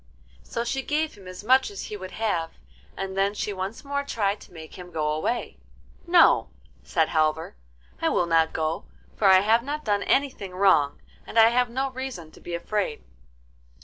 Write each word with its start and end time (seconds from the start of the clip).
So 0.41 0.63
she 0.63 0.81
gave 0.81 1.13
him 1.13 1.27
as 1.27 1.43
much 1.43 1.69
as 1.69 1.83
he 1.83 1.95
would 1.95 2.09
have, 2.13 2.53
and 2.97 3.15
then 3.15 3.35
she 3.35 3.53
once 3.53 3.85
more 3.85 4.03
tried 4.03 4.41
to 4.41 4.51
make 4.51 4.73
him 4.73 4.89
go 4.89 5.09
away. 5.09 5.59
'No,' 6.07 6.49
said 6.81 7.09
Halvor, 7.09 7.55
'I 8.01 8.09
will 8.09 8.25
not 8.25 8.51
go, 8.51 8.85
for 9.15 9.27
I 9.27 9.41
have 9.41 9.61
not 9.61 9.85
done 9.85 10.01
anything 10.01 10.53
wrong, 10.55 10.99
and 11.27 11.37
I 11.37 11.49
have 11.49 11.69
no 11.69 11.91
reason 11.91 12.31
to 12.31 12.41
be 12.41 12.55
afraid. 12.55 13.03